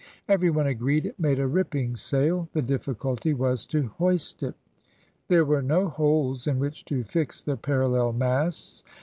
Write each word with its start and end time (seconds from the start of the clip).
Every 0.27 0.49
one 0.49 0.65
agreed 0.65 1.05
it 1.05 1.19
made 1.19 1.37
a 1.37 1.45
ripping 1.45 1.95
sail. 1.95 2.49
The 2.53 2.63
difficulty 2.63 3.35
was 3.35 3.67
to 3.67 3.83
hoist 3.99 4.41
it. 4.41 4.55
There 5.27 5.45
were 5.45 5.61
no 5.61 5.89
holes 5.89 6.47
in 6.47 6.57
which 6.57 6.85
to 6.85 7.03
fix 7.03 7.39
the 7.43 7.55
parallel 7.55 8.11
masts. 8.13 8.83